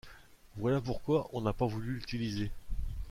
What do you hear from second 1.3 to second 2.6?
on n'a pas voulu l'utiliser.